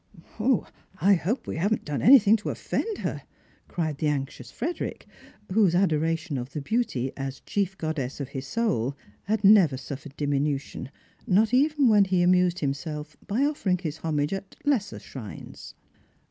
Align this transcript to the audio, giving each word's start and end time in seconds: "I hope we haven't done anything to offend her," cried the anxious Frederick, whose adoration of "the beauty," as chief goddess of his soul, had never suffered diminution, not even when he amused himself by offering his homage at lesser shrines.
"I 0.99 1.13
hope 1.13 1.45
we 1.45 1.57
haven't 1.57 1.85
done 1.85 2.01
anything 2.01 2.35
to 2.37 2.49
offend 2.49 2.97
her," 2.97 3.21
cried 3.67 3.99
the 3.99 4.07
anxious 4.07 4.49
Frederick, 4.49 5.05
whose 5.51 5.75
adoration 5.75 6.39
of 6.39 6.53
"the 6.53 6.61
beauty," 6.61 7.11
as 7.15 7.41
chief 7.41 7.77
goddess 7.77 8.19
of 8.19 8.29
his 8.29 8.47
soul, 8.47 8.97
had 9.25 9.43
never 9.43 9.77
suffered 9.77 10.17
diminution, 10.17 10.89
not 11.27 11.53
even 11.53 11.87
when 11.87 12.05
he 12.05 12.23
amused 12.23 12.61
himself 12.61 13.15
by 13.27 13.43
offering 13.43 13.77
his 13.77 13.97
homage 13.97 14.33
at 14.33 14.55
lesser 14.65 14.97
shrines. 14.97 15.75